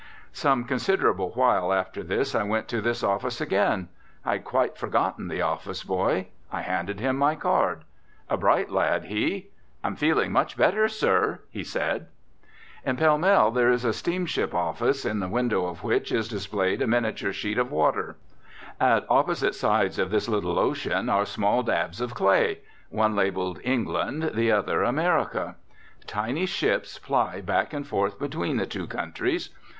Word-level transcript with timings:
Some 0.33 0.63
considerable 0.63 1.29
while 1.35 1.71
after 1.71 2.01
this 2.01 2.33
I 2.33 2.41
went 2.41 2.67
to 2.69 2.81
this 2.81 3.03
office 3.03 3.39
again. 3.39 3.87
I 4.25 4.31
had 4.31 4.43
quite 4.45 4.75
forgotten 4.75 5.27
the 5.27 5.43
office 5.43 5.83
boy. 5.83 6.29
I 6.51 6.61
handed 6.61 6.99
him 6.99 7.17
my 7.17 7.35
card. 7.35 7.83
A 8.27 8.35
bright 8.35 8.71
lad, 8.71 9.03
he. 9.03 9.49
"I'm 9.83 9.95
feeling 9.95 10.31
much 10.31 10.57
better, 10.57 10.87
sir," 10.87 11.41
he 11.51 11.63
said. 11.63 12.07
In 12.83 12.97
Pall 12.97 13.19
Mall 13.19 13.51
there 13.51 13.69
is 13.71 13.85
a 13.85 13.93
steamship 13.93 14.55
office 14.55 15.05
in 15.05 15.19
the 15.19 15.27
window 15.27 15.67
of 15.67 15.83
which 15.83 16.11
is 16.11 16.27
displayed 16.27 16.81
a 16.81 16.87
miniature 16.87 17.31
sheet 17.31 17.59
of 17.59 17.69
water. 17.69 18.15
At 18.79 19.05
opposite 19.07 19.53
sides 19.53 19.99
of 19.99 20.09
this 20.09 20.27
little 20.27 20.57
ocean 20.57 21.09
are 21.09 21.27
small 21.27 21.61
dabs 21.61 22.01
of 22.01 22.15
clay, 22.15 22.61
one 22.89 23.15
labelled 23.15 23.59
England, 23.63 24.31
the 24.33 24.51
other 24.51 24.81
America. 24.81 25.57
Tiny 26.07 26.47
ships 26.47 26.97
ply 26.97 27.39
back 27.41 27.71
and 27.71 27.85
forth 27.85 28.17
between 28.17 28.57
the 28.57 28.65
two 28.65 28.87
countries. 28.87 29.51